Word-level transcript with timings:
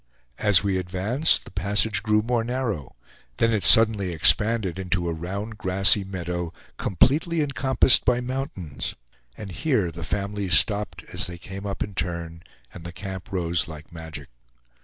As 0.39 0.63
we 0.63 0.79
advanced, 0.79 1.45
the 1.45 1.51
passage 1.51 2.01
grew 2.01 2.23
more 2.23 2.43
narrow; 2.43 2.95
then 3.37 3.53
it 3.53 3.63
suddenly 3.63 4.11
expanded 4.13 4.79
into 4.79 5.07
a 5.07 5.13
round 5.13 5.59
grassy 5.59 6.03
meadow, 6.03 6.51
completely 6.75 7.39
encompassed 7.41 8.03
by 8.03 8.19
mountains; 8.19 8.95
and 9.37 9.51
here 9.51 9.91
the 9.91 10.03
families 10.03 10.55
stopped 10.55 11.03
as 11.13 11.27
they 11.27 11.37
came 11.37 11.67
up 11.67 11.83
in 11.83 11.93
turn, 11.93 12.41
and 12.73 12.83
the 12.83 12.91
camp 12.91 13.31
rose 13.31 13.67
like 13.67 13.93
magic. 13.93 14.29